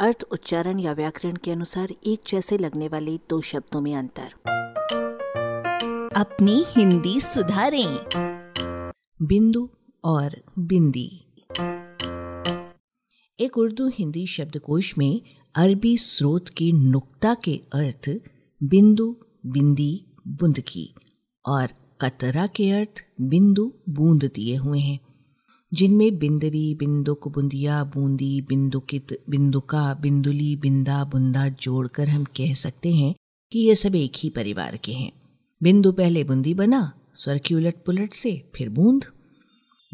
[0.00, 4.32] अर्थ, उच्चारण या व्याकरण के अनुसार एक जैसे लगने वाले दो शब्दों में अंतर।
[6.16, 8.04] अपनी हिंदी सुधारें।
[9.22, 9.68] बिंदु
[10.04, 11.24] और बिंदी।
[13.40, 15.22] एक उर्दू हिंदी शब्दकोश में
[15.54, 18.20] अरबी स्रोत के नुक्ता के अर्थ
[18.62, 20.94] बिंदु, बिंदी बुंद की
[21.46, 21.68] और
[22.00, 25.09] कतरा के अर्थ बिंदु, बूंद दिए हुए हैं।
[25.74, 33.14] जिनमें बिंदवी, बिंदुक, बुंदिया, बूंदी, बिंदुकित, बिंदुका, बिंदुली, बिंदा, बुंदा जोड़कर हम कह सकते हैं
[33.52, 35.12] कि ये सब एक ही परिवार के हैं।
[35.62, 39.04] बिंदु पहले बूंदी बना स्वर की उलट पुलट से, फिर बूंद।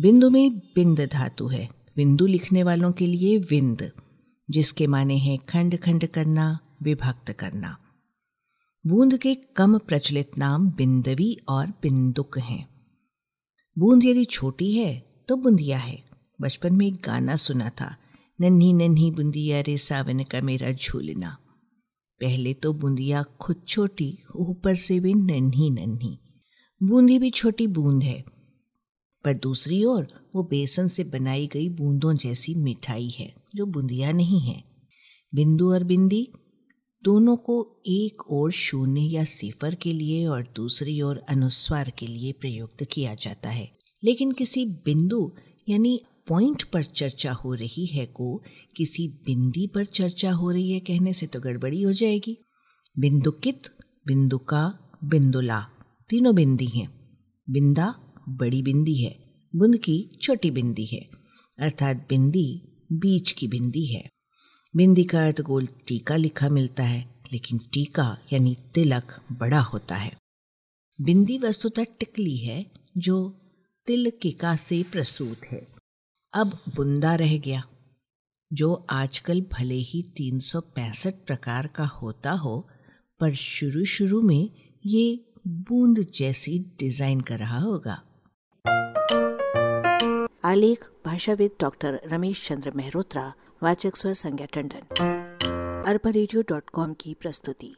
[0.00, 3.90] बिंदु में बिंद धातु है, बिंदु लिखने वालों के लिए विंद,
[4.50, 7.78] जिसके माने हैं खंड खंड करना, विभक्त करना।
[8.86, 12.68] बूंद के कम प्रचलित नाम बिंदवी और बिंदुक हैं।
[13.78, 15.98] बूंद यदि छोटी है तो बुंदिया है।
[16.40, 17.94] बचपन में एक गाना सुना था,
[18.38, 21.36] नन्ही नन्ही बुंदिया रे सावन का मेरा झूलना।
[22.20, 26.18] पहले तो बूंदिया खुद छोटी, ऊपर से भी नन्ही नन्ही।
[26.80, 28.24] बूंदी भी छोटी बूंद है,
[29.24, 34.40] पर दूसरी ओर वो बेसन से बनाई गई बूंदों जैसी मिठाई है, जो बूंदिया नहीं
[34.40, 34.62] है।
[35.32, 36.28] बिंदु और बिंदी,
[37.04, 42.32] दोनों को एक ओर शून्य या सिफर के लिए और दूसरी ओर अनुस्वार के लिए
[42.32, 43.70] प्रयुक्त किया जाता है।
[44.06, 45.32] लेकिन किसी बिंदु,
[45.68, 48.42] यानी पॉइंट पर चर्चा हो रही है को,
[48.76, 52.36] किसी बिंदी पर चर्चा हो रही है कहने से तो गड़बड़ी हो जाएगी।
[52.98, 53.62] बिंदुकित
[54.06, 55.60] बिंदुका बिंदुला
[56.08, 56.88] तीनों बिंदी हैं।
[57.50, 57.94] बिंदा
[58.28, 59.16] बड़ी बिंदी है,
[59.56, 61.08] बुंद की छोटी बिंदी है,
[61.58, 64.08] अर्थात बिंदी बीच की बिंदी है।
[64.74, 70.12] बिंदी का अर्थ गोल टीका लिखा मिलता है, लेकिन टीका, यानी तिलक, बड़ा होता है।
[71.00, 73.16] बिंदी वस्तुतः टिकली है, जो
[73.86, 75.66] तिल किका से प्रसूत है।
[76.32, 77.64] अब बुंदा रह गया।
[78.52, 82.68] जो आजकल भले ही तीन सौ पैंसठ प्रकार का होता हो,
[83.20, 84.50] पर शुरू शुरू में
[84.86, 88.02] ये बूंद जैसी डिज़ाइन कर रहा होगा।
[90.44, 94.82] आलेख, भाषाविद डॉक्टर रमेश चंद्र मेहरोत्रा, वाचक स्वर संज्ञा टंडन।
[95.86, 97.76] अरबा की प्रस्तुति।